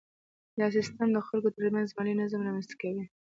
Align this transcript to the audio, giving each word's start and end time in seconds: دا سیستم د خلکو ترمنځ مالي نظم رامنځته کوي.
دا 0.59 0.67
سیستم 0.75 1.07
د 1.13 1.17
خلکو 1.27 1.49
ترمنځ 1.57 1.87
مالي 1.97 2.13
نظم 2.21 2.41
رامنځته 2.47 2.75
کوي. 2.81 3.03